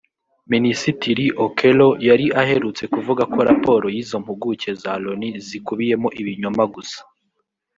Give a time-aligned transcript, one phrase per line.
[0.51, 6.99] Minisitiri Okello yari aherutse kuvuga ko raporo y’izo mpuguke za Loni zikubiyemo ibinyoma gusa